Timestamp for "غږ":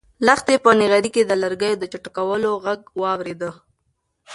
2.65-2.79